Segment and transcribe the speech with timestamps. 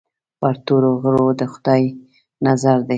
[0.39, 1.83] پر تورو غرو د خدای
[2.45, 2.89] نظر دی.